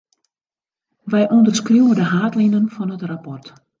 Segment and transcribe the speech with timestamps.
[1.11, 3.45] Wy ûnderskriuwe de haadlinen fan it rapport.